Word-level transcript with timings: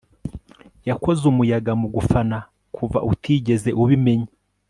Yakoze 0.89 1.21
umuyaga 1.31 1.71
mugufana 1.81 2.37
kuva 2.75 2.99
utigeze 3.11 3.69
ubimenya 3.81 4.31